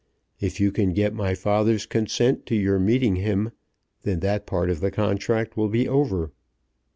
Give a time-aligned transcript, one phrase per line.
[0.39, 3.51] If you can get my father's consent to your meeting him,
[4.01, 6.31] then that part of the contract will be over."